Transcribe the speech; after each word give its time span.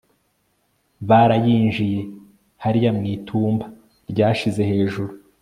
Barayinjiye 1.07 1.99
hariya 2.63 2.91
mu 2.97 3.03
itumba 3.15 3.65
ryashize 4.11 4.61
hejuru 4.71 5.11